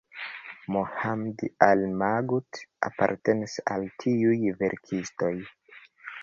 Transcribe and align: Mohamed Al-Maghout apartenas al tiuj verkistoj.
Mohamed 0.75 1.43
Al-Maghout 1.65 2.57
apartenas 2.89 3.59
al 3.77 3.87
tiuj 4.05 4.41
verkistoj. 4.65 5.33